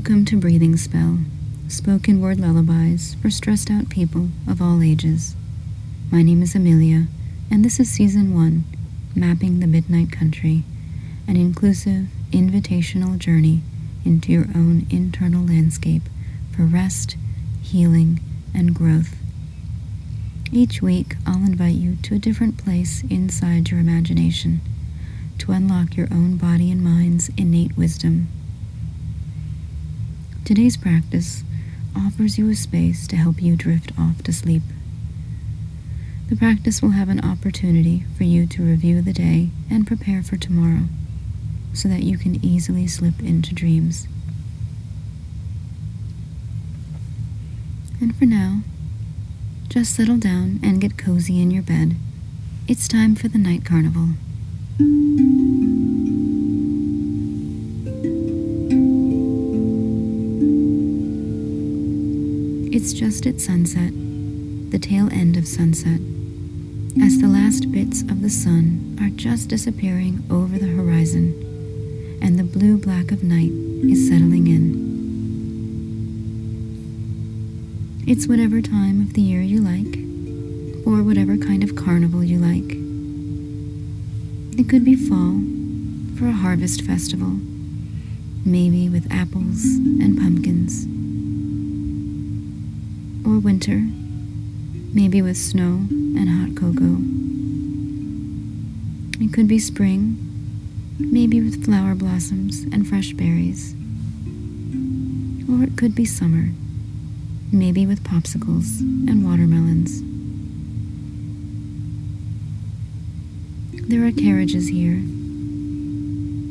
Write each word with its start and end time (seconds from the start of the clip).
Welcome 0.00 0.24
to 0.24 0.40
Breathing 0.40 0.78
Spell, 0.78 1.18
spoken 1.68 2.22
word 2.22 2.40
lullabies 2.40 3.16
for 3.20 3.28
stressed 3.28 3.70
out 3.70 3.90
people 3.90 4.30
of 4.48 4.62
all 4.62 4.80
ages. 4.82 5.36
My 6.10 6.22
name 6.22 6.42
is 6.42 6.54
Amelia, 6.54 7.06
and 7.50 7.62
this 7.62 7.78
is 7.78 7.90
Season 7.90 8.34
1 8.34 8.64
Mapping 9.14 9.60
the 9.60 9.66
Midnight 9.66 10.10
Country, 10.10 10.64
an 11.28 11.36
inclusive, 11.36 12.06
invitational 12.30 13.18
journey 13.18 13.60
into 14.02 14.32
your 14.32 14.46
own 14.54 14.86
internal 14.88 15.44
landscape 15.44 16.04
for 16.56 16.62
rest, 16.62 17.18
healing, 17.60 18.20
and 18.54 18.74
growth. 18.74 19.14
Each 20.50 20.80
week, 20.80 21.16
I'll 21.26 21.44
invite 21.44 21.74
you 21.74 21.96
to 22.04 22.14
a 22.14 22.18
different 22.18 22.56
place 22.56 23.04
inside 23.10 23.70
your 23.70 23.80
imagination 23.80 24.62
to 25.40 25.52
unlock 25.52 25.94
your 25.98 26.08
own 26.10 26.38
body 26.38 26.70
and 26.70 26.82
mind's 26.82 27.28
innate 27.36 27.76
wisdom. 27.76 28.28
Today's 30.50 30.76
practice 30.76 31.44
offers 31.96 32.36
you 32.36 32.50
a 32.50 32.56
space 32.56 33.06
to 33.06 33.14
help 33.14 33.40
you 33.40 33.54
drift 33.54 33.92
off 33.96 34.20
to 34.24 34.32
sleep. 34.32 34.64
The 36.28 36.34
practice 36.34 36.82
will 36.82 36.90
have 36.90 37.08
an 37.08 37.24
opportunity 37.24 38.02
for 38.18 38.24
you 38.24 38.48
to 38.48 38.64
review 38.64 39.00
the 39.00 39.12
day 39.12 39.50
and 39.70 39.86
prepare 39.86 40.24
for 40.24 40.36
tomorrow 40.36 40.88
so 41.72 41.88
that 41.88 42.02
you 42.02 42.18
can 42.18 42.44
easily 42.44 42.88
slip 42.88 43.20
into 43.20 43.54
dreams. 43.54 44.08
And 48.00 48.16
for 48.16 48.26
now, 48.26 48.62
just 49.68 49.94
settle 49.94 50.18
down 50.18 50.58
and 50.64 50.80
get 50.80 50.98
cozy 50.98 51.40
in 51.40 51.52
your 51.52 51.62
bed. 51.62 51.94
It's 52.66 52.88
time 52.88 53.14
for 53.14 53.28
the 53.28 53.38
night 53.38 53.64
carnival. 53.64 54.14
It's 62.80 62.94
just 62.94 63.26
at 63.26 63.42
sunset, 63.42 63.92
the 64.70 64.78
tail 64.78 65.12
end 65.12 65.36
of 65.36 65.46
sunset, 65.46 66.00
as 67.02 67.18
the 67.18 67.28
last 67.28 67.70
bits 67.70 68.00
of 68.00 68.22
the 68.22 68.30
sun 68.30 68.96
are 69.02 69.10
just 69.10 69.50
disappearing 69.50 70.24
over 70.30 70.58
the 70.58 70.68
horizon 70.68 71.34
and 72.22 72.38
the 72.38 72.42
blue 72.42 72.78
black 72.78 73.12
of 73.12 73.22
night 73.22 73.50
is 73.84 74.08
settling 74.08 74.46
in. 74.46 74.72
It's 78.06 78.26
whatever 78.26 78.62
time 78.62 79.02
of 79.02 79.12
the 79.12 79.20
year 79.20 79.42
you 79.42 79.60
like, 79.60 79.98
or 80.86 81.02
whatever 81.02 81.36
kind 81.36 81.62
of 81.62 81.76
carnival 81.76 82.24
you 82.24 82.38
like. 82.38 82.78
It 84.58 84.70
could 84.70 84.86
be 84.86 84.96
fall 84.96 85.42
for 86.18 86.28
a 86.28 86.32
harvest 86.32 86.80
festival, 86.80 87.36
maybe 88.46 88.88
with 88.88 89.06
apples 89.12 89.64
and 89.66 90.16
pumpkins. 90.16 90.86
Or 93.24 93.38
winter, 93.38 93.86
maybe 94.94 95.22
with 95.22 95.36
snow 95.36 95.86
and 95.90 96.28
hot 96.28 96.56
cocoa. 96.56 96.98
It 99.22 99.32
could 99.32 99.48
be 99.48 99.58
spring, 99.58 100.16
maybe 100.98 101.40
with 101.40 101.64
flower 101.64 101.94
blossoms 101.94 102.62
and 102.72 102.88
fresh 102.88 103.12
berries. 103.12 103.74
Or 105.48 105.64
it 105.64 105.76
could 105.76 105.94
be 105.94 106.04
summer 106.04 106.50
maybe 107.52 107.86
with 107.86 108.04
popsicles 108.04 108.80
and 108.80 109.24
watermelons. 109.24 110.02
There 113.88 114.06
are 114.06 114.12
carriages 114.12 114.68
here. 114.68 115.02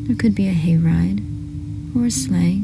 There 0.07 0.15
could 0.15 0.35
be 0.35 0.49
a 0.49 0.53
hayride 0.53 1.23
or 1.95 2.07
a 2.07 2.11
sleigh. 2.11 2.63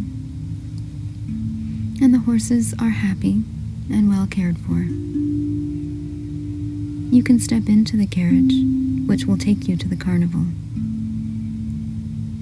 And 2.02 2.14
the 2.14 2.20
horses 2.20 2.74
are 2.80 2.90
happy 2.90 3.44
and 3.90 4.10
well 4.10 4.28
cared 4.28 4.58
for. 4.58 4.86
You 7.14 7.24
can 7.24 7.40
step 7.40 7.68
into 7.68 7.96
the 7.98 8.08
carriage, 8.08 8.54
which 9.08 9.26
will 9.26 9.38
take 9.38 9.68
you 9.68 9.78
to 9.78 9.88
the 9.88 9.96
carnival. 9.96 10.46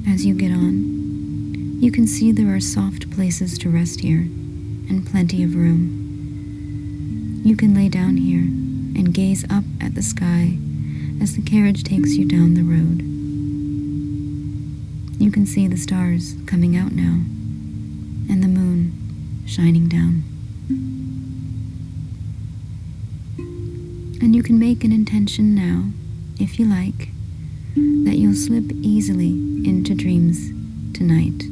As 0.07 0.25
you 0.25 0.33
get 0.33 0.51
on, 0.51 1.81
you 1.81 1.91
can 1.91 2.07
see 2.07 2.31
there 2.31 2.55
are 2.55 2.59
soft 2.59 3.11
places 3.11 3.57
to 3.59 3.69
rest 3.69 3.99
here 3.99 4.21
and 4.89 5.05
plenty 5.05 5.43
of 5.43 5.55
room. 5.55 7.41
You 7.43 7.55
can 7.55 7.75
lay 7.75 7.89
down 7.89 8.17
here 8.17 8.39
and 8.39 9.13
gaze 9.13 9.43
up 9.51 9.63
at 9.81 9.95
the 9.95 10.01
sky 10.01 10.57
as 11.21 11.35
the 11.35 11.41
carriage 11.41 11.83
takes 11.83 12.15
you 12.15 12.25
down 12.25 12.53
the 12.53 12.63
road. 12.63 13.01
You 15.21 15.31
can 15.31 15.45
see 15.45 15.67
the 15.67 15.77
stars 15.77 16.35
coming 16.45 16.75
out 16.75 16.93
now 16.93 17.21
and 18.31 18.41
the 18.41 18.47
moon 18.47 18.93
shining 19.45 19.87
down. 19.87 20.32
And 24.23 24.33
you 24.33 24.41
can 24.41 24.57
make 24.57 24.85
an 24.85 24.93
intention 24.93 25.53
now, 25.53 25.91
if 26.39 26.57
you 26.57 26.65
like, 26.65 27.09
that 28.05 28.15
you'll 28.15 28.33
slip 28.33 28.71
easily 28.81 29.31
into 29.67 29.93
dreams 29.93 30.47
tonight 30.97 31.43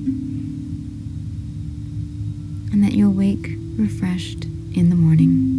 and 2.71 2.81
that 2.81 2.93
you'll 2.93 3.11
wake 3.11 3.57
refreshed 3.75 4.45
in 4.73 4.89
the 4.89 4.95
morning. 4.95 5.57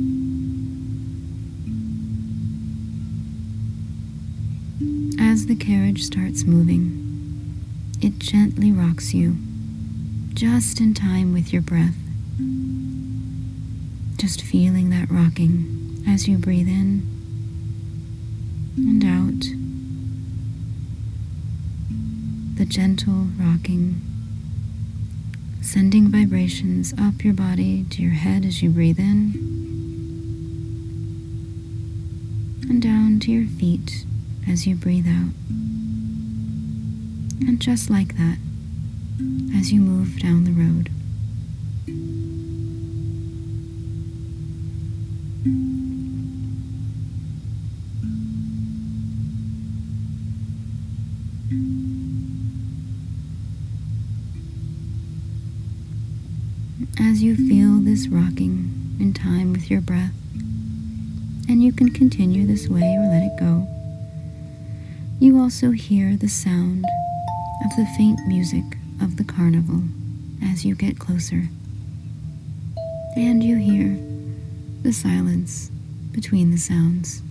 As 5.21 5.45
the 5.45 5.55
carriage 5.55 6.05
starts 6.05 6.45
moving, 6.45 7.61
it 8.01 8.19
gently 8.21 8.73
rocks 8.73 9.13
you, 9.13 9.37
just 10.33 10.81
in 10.81 10.95
time 10.95 11.35
with 11.35 11.53
your 11.53 11.61
breath. 11.61 11.95
Just 14.17 14.41
feeling 14.41 14.89
that 14.89 15.11
rocking 15.11 15.82
as 16.09 16.29
you 16.29 16.39
breathe 16.39 16.69
in 16.69 17.03
and 18.77 19.05
out. 19.05 19.43
The 22.59 22.65
gentle 22.65 23.29
rocking 23.39 24.01
sending 25.61 26.09
vibrations 26.09 26.93
up 26.99 27.25
your 27.25 27.35
body 27.35 27.85
to 27.91 28.03
your 28.03 28.13
head 28.13 28.45
as 28.45 28.63
you 28.63 28.71
breathe 28.71 28.99
in 28.99 29.33
and 32.69 32.83
down 32.83 33.21
to 33.21 33.31
your 33.31 33.47
feet 33.47 34.05
as 34.49 34.67
you 34.67 34.75
breathe 34.75 35.07
out. 35.07 35.33
And 37.47 37.61
just 37.61 37.91
like 37.91 38.17
that, 38.17 38.39
as 39.57 39.73
you 39.73 39.81
move 39.81 40.21
down 40.21 40.45
the 40.45 40.53
road. 40.53 40.91
Rocking 58.13 58.97
in 59.01 59.13
time 59.13 59.53
with 59.53 59.71
your 59.71 59.81
breath. 59.81 60.13
And 61.49 61.63
you 61.63 61.73
can 61.73 61.91
continue 61.91 62.47
this 62.47 62.69
way 62.69 62.97
or 62.97 63.09
let 63.09 63.23
it 63.23 63.39
go. 63.39 63.67
You 65.19 65.41
also 65.41 65.71
hear 65.71 66.17
the 66.17 66.29
sound 66.29 66.85
of 67.65 67.77
the 67.77 67.87
faint 67.97 68.21
music 68.27 68.65
of 69.01 69.17
the 69.17 69.25
carnival 69.25 69.83
as 70.43 70.65
you 70.65 70.75
get 70.75 70.99
closer. 70.99 71.49
And 73.17 73.43
you 73.43 73.57
hear 73.57 73.99
the 74.83 74.93
silence 74.93 75.71
between 76.13 76.51
the 76.51 76.59
sounds. 76.59 77.23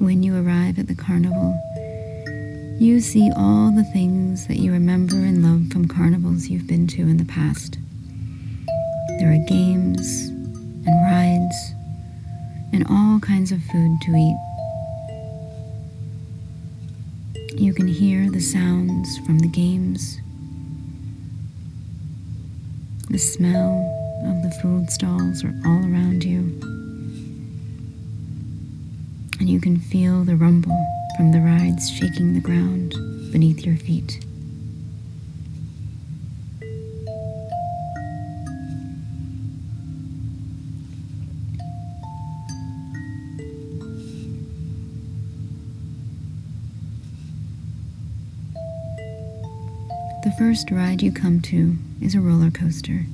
When 0.00 0.22
you 0.22 0.34
arrive 0.34 0.78
at 0.78 0.86
the 0.86 0.94
carnival, 0.94 1.54
you 2.78 3.00
see 3.00 3.30
all 3.36 3.70
the 3.70 3.84
things 3.92 4.46
that 4.46 4.56
you 4.56 4.72
remember 4.72 5.16
and 5.16 5.42
love 5.42 5.70
from 5.70 5.86
carnivals 5.86 6.48
you've 6.48 6.66
been 6.66 6.86
to 6.86 7.02
in 7.02 7.18
the 7.18 7.24
past. 7.26 7.76
There 9.18 9.30
are 9.30 9.46
games 9.46 10.28
and 10.86 11.04
rides 11.04 11.74
and 12.72 12.86
all 12.88 13.20
kinds 13.20 13.52
of 13.52 13.62
food 13.64 14.00
to 14.02 14.16
eat. 14.16 14.38
You 17.60 17.74
can 17.74 17.86
hear 17.86 18.30
the 18.30 18.40
sounds 18.40 19.18
from 19.26 19.38
the 19.40 19.48
games, 19.48 20.18
the 23.10 23.18
smell 23.18 23.84
of 24.24 24.42
the 24.42 24.50
food 24.62 24.88
stalls 24.88 25.44
are 25.44 25.54
all 25.66 25.84
around 25.84 26.24
you 26.24 26.59
you 29.60 29.76
can 29.76 29.78
feel 29.78 30.24
the 30.24 30.36
rumble 30.36 30.86
from 31.18 31.32
the 31.32 31.40
rides 31.40 31.90
shaking 31.90 32.32
the 32.32 32.40
ground 32.40 32.94
beneath 33.30 33.66
your 33.66 33.76
feet. 33.76 34.18
The 50.24 50.32
first 50.38 50.70
ride 50.70 51.02
you 51.02 51.12
come 51.12 51.42
to 51.42 51.76
is 52.00 52.14
a 52.14 52.20
roller 52.20 52.50
coaster. 52.50 53.04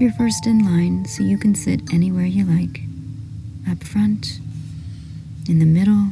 You're 0.00 0.10
first 0.10 0.48
in 0.48 0.64
line, 0.64 1.06
so 1.06 1.22
you 1.22 1.38
can 1.38 1.54
sit 1.54 1.94
anywhere 1.94 2.26
you 2.26 2.44
like 2.44 2.80
up 3.70 3.84
front 3.84 4.40
in 5.48 5.58
the 5.58 5.64
middle, 5.64 6.10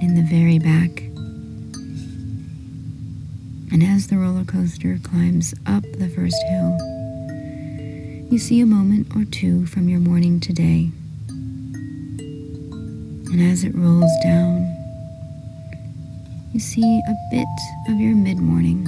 in 0.00 0.14
the 0.14 0.22
very 0.22 0.58
back. 0.58 1.02
And 3.72 3.82
as 3.82 4.08
the 4.08 4.18
roller 4.18 4.44
coaster 4.44 4.98
climbs 5.02 5.54
up 5.66 5.82
the 5.82 6.08
first 6.08 6.36
hill, 6.48 6.78
you 8.30 8.38
see 8.38 8.60
a 8.60 8.66
moment 8.66 9.14
or 9.16 9.24
two 9.24 9.66
from 9.66 9.88
your 9.88 10.00
morning 10.00 10.40
today. 10.40 10.90
And 13.30 13.40
as 13.40 13.64
it 13.64 13.74
rolls 13.74 14.12
down, 14.22 14.68
you 16.52 16.60
see 16.60 17.00
a 17.06 17.14
bit 17.30 17.48
of 17.88 17.98
your 18.00 18.14
mid 18.14 18.38
morning 18.38 18.86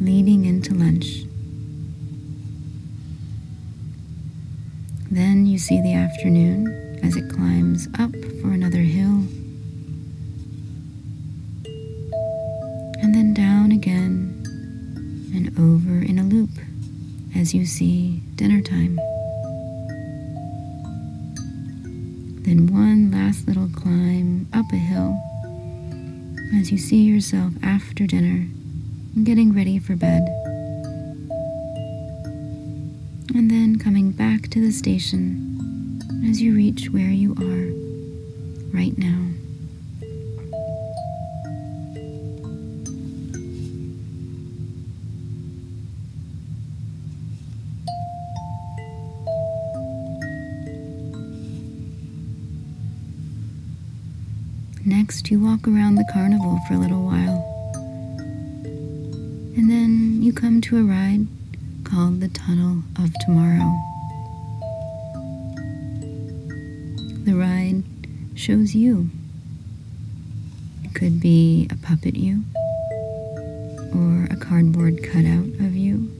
leading 0.00 0.44
into 0.44 0.74
lunch. 0.74 1.24
Then 5.10 5.44
you 5.46 5.58
see 5.58 5.82
the 5.82 5.92
afternoon 5.92 6.81
as 7.02 7.16
it 7.16 7.30
climbs 7.30 7.88
up 7.98 8.12
for 8.40 8.52
another 8.52 8.80
hill. 8.80 9.24
And 13.02 13.14
then 13.14 13.34
down 13.34 13.72
again 13.72 14.42
and 15.34 15.48
over 15.58 16.02
in 16.04 16.18
a 16.18 16.24
loop 16.24 16.50
as 17.36 17.54
you 17.54 17.66
see 17.66 18.22
dinner 18.36 18.62
time. 18.62 18.96
Then 22.44 22.68
one 22.72 23.10
last 23.10 23.46
little 23.46 23.68
climb 23.68 24.48
up 24.52 24.66
a 24.72 24.76
hill 24.76 25.16
as 26.54 26.70
you 26.70 26.78
see 26.78 27.02
yourself 27.02 27.52
after 27.62 28.06
dinner 28.06 28.46
getting 29.24 29.54
ready 29.54 29.78
for 29.78 29.96
bed 29.96 30.22
and 33.34 33.50
then 33.50 33.78
coming 33.78 34.10
back 34.10 34.48
to 34.50 34.60
the 34.60 34.70
station 34.70 35.41
as 36.32 36.40
you 36.40 36.56
reach 36.56 36.88
where 36.88 37.10
you 37.10 37.32
are 37.32 37.68
right 38.72 38.96
now. 38.96 39.20
Next, 54.86 55.30
you 55.30 55.38
walk 55.38 55.68
around 55.68 55.96
the 55.96 56.08
carnival 56.10 56.58
for 56.66 56.72
a 56.72 56.78
little 56.78 57.04
while. 57.04 57.44
And 59.54 59.70
then 59.70 60.22
you 60.22 60.32
come 60.32 60.62
to 60.62 60.78
a 60.78 60.82
ride 60.82 61.26
called 61.84 62.22
the 62.22 62.28
Tunnel 62.28 62.84
of 62.98 63.12
Tomorrow. 63.20 63.91
Shows 68.42 68.74
you. 68.74 69.08
It 70.82 70.96
could 70.96 71.20
be 71.20 71.68
a 71.70 71.76
puppet 71.76 72.16
you, 72.16 72.42
or 73.94 74.26
a 74.32 74.36
cardboard 74.36 75.00
cutout 75.00 75.46
of 75.64 75.76
you, 75.76 76.10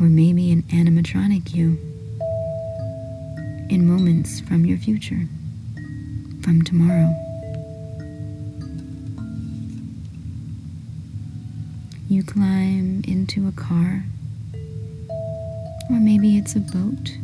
or 0.00 0.06
maybe 0.06 0.50
an 0.50 0.62
animatronic 0.62 1.54
you 1.54 1.78
in 3.68 3.86
moments 3.86 4.40
from 4.40 4.64
your 4.64 4.78
future, 4.78 5.28
from 6.40 6.62
tomorrow. 6.62 7.14
You 12.08 12.22
climb 12.24 13.02
into 13.06 13.46
a 13.46 13.52
car, 13.52 14.04
or 15.90 16.00
maybe 16.00 16.38
it's 16.38 16.56
a 16.56 16.60
boat, 16.60 17.18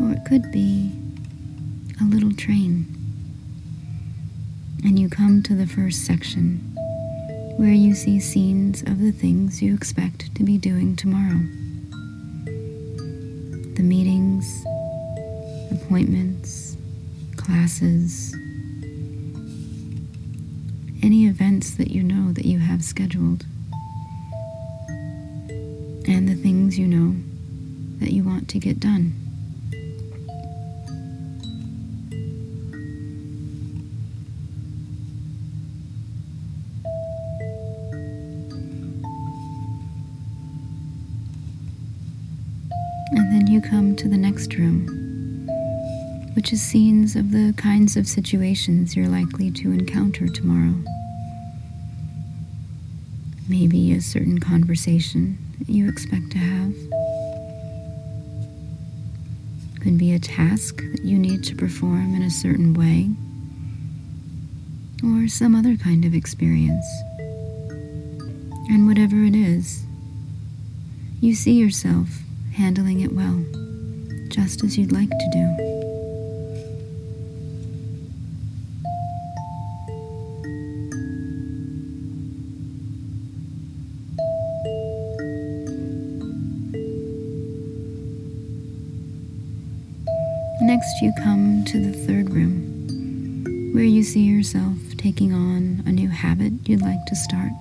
or 0.00 0.12
it 0.12 0.24
could 0.26 0.50
be 0.52 0.92
a 2.00 2.04
little 2.04 2.32
train. 2.32 2.86
And 4.84 4.98
you 4.98 5.08
come 5.08 5.42
to 5.44 5.54
the 5.54 5.66
first 5.66 6.04
section 6.04 6.58
where 7.56 7.72
you 7.72 7.94
see 7.94 8.20
scenes 8.20 8.82
of 8.82 9.00
the 9.00 9.12
things 9.12 9.62
you 9.62 9.74
expect 9.74 10.34
to 10.34 10.44
be 10.44 10.58
doing 10.58 10.96
tomorrow 10.96 11.40
the 13.76 13.82
meetings, 13.82 14.64
appointments, 15.70 16.76
classes 17.36 18.34
any 21.06 21.26
events 21.26 21.76
that 21.76 21.92
you 21.92 22.02
know 22.02 22.32
that 22.32 22.44
you 22.44 22.58
have 22.58 22.82
scheduled, 22.82 23.46
and 25.48 26.28
the 26.28 26.34
things 26.34 26.76
you 26.76 26.86
know 26.86 27.14
that 28.00 28.12
you 28.12 28.24
want 28.24 28.48
to 28.48 28.58
get 28.58 28.80
done. 28.80 29.25
And 43.16 43.32
then 43.32 43.46
you 43.46 43.62
come 43.62 43.96
to 43.96 44.08
the 44.08 44.16
next 44.18 44.54
room, 44.56 44.86
which 46.34 46.52
is 46.52 46.60
scenes 46.60 47.16
of 47.16 47.32
the 47.32 47.54
kinds 47.56 47.96
of 47.96 48.06
situations 48.06 48.94
you're 48.94 49.08
likely 49.08 49.50
to 49.52 49.72
encounter 49.72 50.28
tomorrow. 50.28 50.74
Maybe 53.48 53.94
a 53.94 54.02
certain 54.02 54.38
conversation 54.38 55.38
that 55.58 55.70
you 55.70 55.88
expect 55.88 56.30
to 56.32 56.38
have. 56.38 56.74
Could 59.80 59.96
be 59.96 60.12
a 60.12 60.18
task 60.18 60.76
that 60.76 61.02
you 61.02 61.18
need 61.18 61.42
to 61.44 61.54
perform 61.56 62.14
in 62.14 62.22
a 62.22 62.30
certain 62.30 62.74
way, 62.74 63.08
or 65.02 65.26
some 65.26 65.54
other 65.54 65.76
kind 65.76 66.04
of 66.04 66.14
experience. 66.14 66.86
And 68.68 68.86
whatever 68.86 69.24
it 69.24 69.34
is, 69.34 69.84
you 71.20 71.34
see 71.34 71.54
yourself 71.54 72.08
handling 72.56 73.00
it 73.00 73.12
well, 73.12 73.44
just 74.30 74.64
as 74.64 74.78
you'd 74.78 74.90
like 74.90 75.10
to 75.10 75.30
do. 75.30 75.46
Next, 90.62 91.02
you 91.02 91.12
come 91.22 91.62
to 91.66 91.78
the 91.78 91.92
third 92.06 92.30
room, 92.30 93.74
where 93.74 93.84
you 93.84 94.02
see 94.02 94.22
yourself 94.22 94.72
taking 94.96 95.34
on 95.34 95.82
a 95.84 95.92
new 95.92 96.08
habit 96.08 96.54
you'd 96.64 96.80
like 96.80 97.04
to 97.04 97.14
start, 97.14 97.52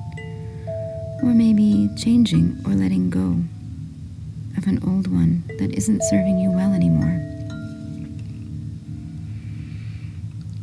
or 1.22 1.34
maybe 1.34 1.90
changing 1.98 2.58
or 2.66 2.72
letting 2.72 3.10
go 3.10 3.44
of 4.58 4.68
an 4.68 4.80
old 4.88 5.08
one 5.08 5.44
that 5.60 5.74
isn't 5.76 6.04
serving 6.04 6.40
you 6.40 6.52
well 6.52 6.74
anymore. 6.74 7.22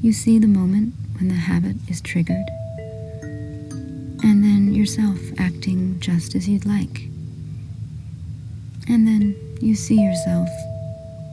You 0.01 0.13
see 0.13 0.39
the 0.39 0.49
moment 0.49 0.95
when 1.19 1.29
the 1.29 1.35
habit 1.35 1.77
is 1.89 2.01
triggered, 2.01 2.49
and 4.25 4.43
then 4.43 4.75
yourself 4.75 5.19
acting 5.39 6.01
just 6.01 6.35
as 6.35 6.49
you'd 6.49 6.67
like. 6.67 7.09
And 8.89 9.07
then 9.07 9.37
you 9.61 9.75
see 9.75 10.01
yourself 10.01 10.49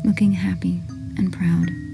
looking 0.06 0.32
happy 0.34 0.82
and 1.18 1.34
proud. 1.34 1.89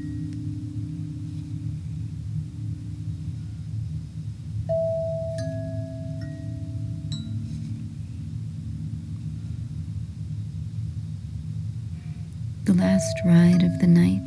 Last 12.96 13.20
ride 13.26 13.62
of 13.62 13.78
the 13.80 13.88
night 13.88 14.22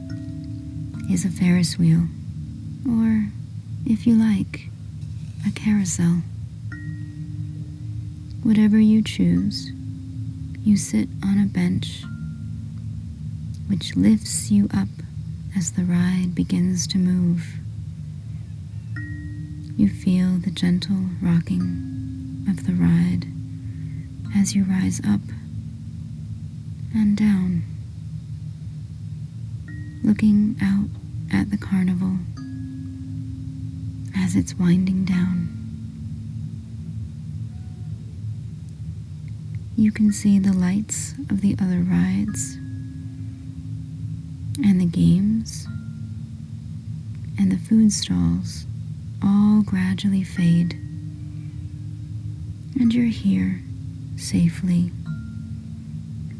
is 1.10 1.24
a 1.24 1.30
Ferris 1.30 1.78
wheel, 1.78 2.06
or, 2.86 3.24
if 3.86 4.06
you 4.06 4.14
like, 4.14 4.68
a 5.46 5.50
carousel. 5.52 6.20
Whatever 8.42 8.78
you 8.78 9.02
choose, 9.02 9.72
you 10.60 10.76
sit 10.76 11.08
on 11.24 11.40
a 11.40 11.46
bench 11.46 12.02
which 13.68 13.96
lifts 13.96 14.50
you 14.50 14.68
up 14.76 14.88
as 15.56 15.72
the 15.72 15.84
ride 15.84 16.34
begins 16.34 16.86
to 16.88 16.98
move. 16.98 17.46
You 19.78 19.88
feel 19.88 20.36
the 20.36 20.50
gentle 20.50 21.06
rocking 21.22 22.44
of 22.46 22.66
the 22.66 22.74
ride 22.74 23.28
as 24.38 24.54
you 24.54 24.64
rise 24.64 25.00
up 25.08 25.22
and 26.94 27.16
down, 27.16 27.62
looking 30.08 30.56
out 30.62 30.88
at 31.30 31.50
the 31.50 31.58
carnival 31.58 32.16
as 34.16 34.34
it's 34.34 34.54
winding 34.54 35.04
down. 35.04 35.46
You 39.76 39.92
can 39.92 40.10
see 40.10 40.38
the 40.38 40.54
lights 40.54 41.12
of 41.28 41.42
the 41.42 41.54
other 41.60 41.80
rides 41.80 42.54
and 44.64 44.80
the 44.80 44.86
games 44.86 45.66
and 47.38 47.52
the 47.52 47.58
food 47.58 47.92
stalls 47.92 48.64
all 49.22 49.60
gradually 49.60 50.24
fade, 50.24 50.72
and 52.80 52.94
you're 52.94 53.04
here 53.06 53.60
safely, 54.16 54.90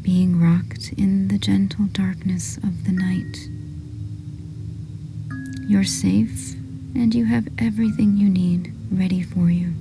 being 0.01 0.41
rocked 0.41 0.91
in 0.93 1.27
the 1.27 1.37
gentle 1.37 1.85
darkness 1.85 2.57
of 2.57 2.85
the 2.85 2.91
night. 2.91 3.37
You're 5.69 5.83
safe 5.83 6.55
and 6.95 7.13
you 7.13 7.25
have 7.25 7.47
everything 7.59 8.17
you 8.17 8.27
need 8.27 8.73
ready 8.91 9.21
for 9.21 9.51
you. 9.51 9.75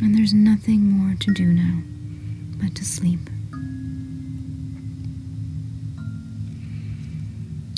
And 0.00 0.16
there's 0.16 0.32
nothing 0.32 0.84
more 0.88 1.14
to 1.20 1.34
do 1.34 1.44
now 1.44 1.82
but 2.56 2.74
to 2.76 2.84
sleep. 2.86 3.20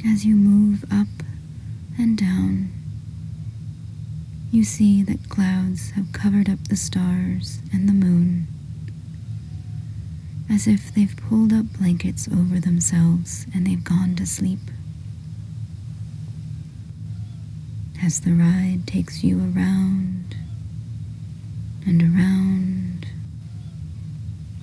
As 0.07 0.25
you 0.25 0.37
move 0.37 0.85
up 0.93 1.09
and 1.99 2.17
down, 2.17 2.71
you 4.53 4.63
see 4.63 5.03
that 5.03 5.29
clouds 5.29 5.91
have 5.91 6.13
covered 6.13 6.49
up 6.49 6.69
the 6.69 6.77
stars 6.77 7.59
and 7.73 7.89
the 7.89 7.93
moon, 7.93 8.47
as 10.49 10.69
if 10.69 10.95
they've 10.95 11.17
pulled 11.17 11.53
up 11.53 11.67
blankets 11.81 12.29
over 12.29 12.61
themselves 12.61 13.45
and 13.53 13.67
they've 13.67 13.83
gone 13.83 14.15
to 14.15 14.25
sleep. 14.25 14.61
As 18.03 18.21
the 18.21 18.33
ride 18.33 18.87
takes 18.87 19.23
you 19.25 19.39
around 19.39 20.37
and 21.87 22.03
around 22.03 23.07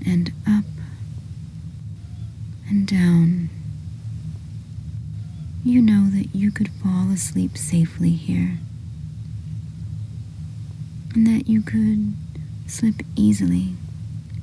and 0.05 0.31
up 0.47 0.65
and 2.67 2.87
down, 2.87 3.49
you 5.63 5.81
know 5.81 6.09
that 6.09 6.33
you 6.33 6.51
could 6.51 6.69
fall 6.69 7.11
asleep 7.11 7.57
safely 7.57 8.11
here 8.11 8.57
and 11.13 11.27
that 11.27 11.47
you 11.47 11.61
could 11.61 12.13
slip 12.67 13.03
easily 13.15 13.75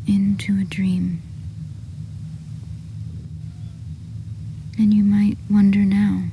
into 0.06 0.60
a 0.60 0.64
dream. 0.64 1.22
And 4.78 4.92
you 4.92 5.04
might 5.04 5.38
wonder 5.50 5.78
now 5.80 6.24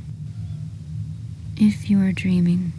if 1.59 1.89
you 1.89 2.01
are 2.01 2.13
dreaming 2.13 2.71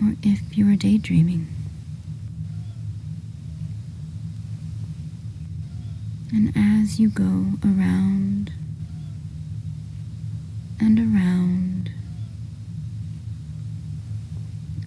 or 0.00 0.14
if 0.22 0.56
you 0.56 0.72
are 0.72 0.76
daydreaming. 0.76 1.48
And 6.32 6.52
as 6.56 7.00
you 7.00 7.08
go 7.08 7.58
around 7.64 8.52
and 10.80 10.98
around 11.00 11.90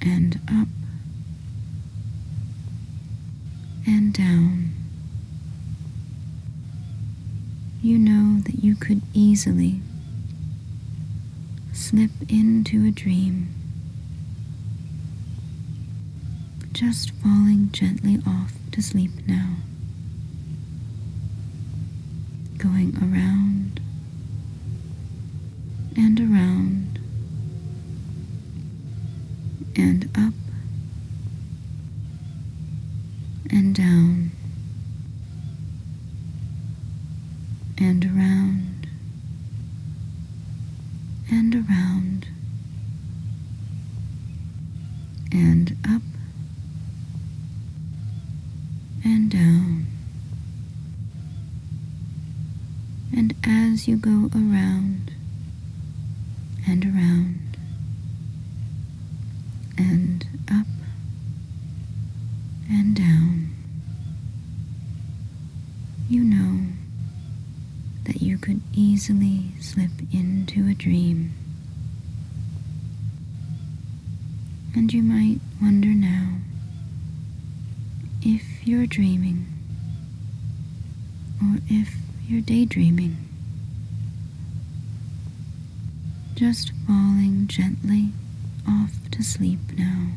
and 0.01 0.39
up 0.47 0.69
and 3.85 4.13
down, 4.13 4.73
you 7.83 7.99
know 7.99 8.41
that 8.43 8.63
you 8.63 8.75
could 8.75 9.01
easily 9.13 9.81
slip 11.95 12.29
into 12.29 12.85
a 12.85 12.91
dream, 12.91 13.47
just 16.73 17.11
falling 17.23 17.69
gently 17.71 18.19
off 18.27 18.51
to 18.73 18.81
sleep 18.81 19.11
now, 19.27 19.55
going 22.57 22.93
around 22.97 23.79
and 25.95 26.19
around 26.19 26.99
and 29.77 30.09
up 30.17 30.33
and 33.51 33.73
down 33.73 34.31
and 37.77 38.03
around 38.03 38.74
and 41.35 41.53
around. 41.55 42.27
And 45.31 45.75
up. 45.89 46.01
And 49.03 49.29
down. 49.29 49.87
And 53.15 53.35
as 53.45 53.87
you 53.87 53.97
go 53.97 54.29
around. 54.33 55.11
And 56.67 56.83
around 56.85 57.45
and 59.77 60.25
up 60.49 60.65
and 62.69 62.95
down, 62.95 63.53
you 66.09 66.23
know 66.23 66.65
that 68.05 68.21
you 68.21 68.37
could 68.37 68.61
easily 68.95 69.51
slip 69.59 69.91
into 70.13 70.69
a 70.69 70.73
dream. 70.73 71.33
And 74.73 74.93
you 74.93 75.03
might 75.03 75.41
wonder 75.61 75.89
now 75.89 76.37
if 78.21 78.65
you're 78.65 78.87
dreaming 78.87 79.47
or 81.41 81.57
if 81.67 81.93
you're 82.25 82.39
daydreaming. 82.39 83.17
Just 86.35 86.71
falling 86.87 87.47
gently 87.47 88.11
off 88.65 88.93
to 89.11 89.21
sleep 89.21 89.59
now. 89.77 90.07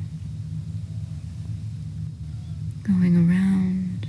Going 2.85 3.17
around 3.17 4.07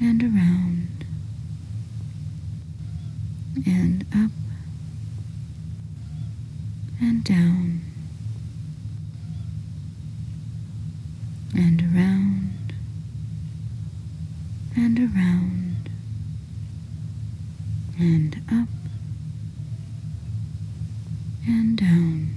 and 0.00 0.20
around 0.20 0.87
and 3.66 4.04
up 4.14 4.30
and 7.00 7.24
down 7.24 7.80
and 11.54 11.82
around 11.82 12.72
and 14.76 14.98
around 14.98 15.90
and 17.98 18.36
up 18.52 18.68
and 21.46 21.78
down 21.78 22.34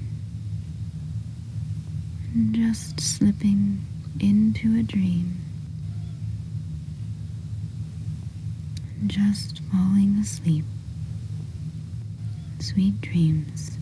and 2.34 2.56
just 2.56 3.00
slipping 3.00 3.86
into 4.20 4.80
a 4.80 4.84
dream 4.84 5.38
just 9.08 9.60
falling 9.72 10.18
asleep. 10.22 10.66
Sweet 12.62 13.02
dreams. 13.02 13.81